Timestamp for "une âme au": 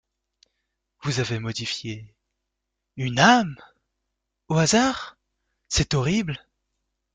2.97-4.55